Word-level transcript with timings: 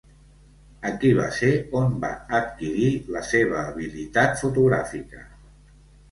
Aquí 0.91 1.09
va 1.17 1.25
ser 1.39 1.49
on 1.79 1.91
va 2.05 2.09
adquirir 2.37 2.87
la 3.15 3.21
seva 3.27 3.59
habilitat 3.65 4.41
fotogràfica. 4.41 5.21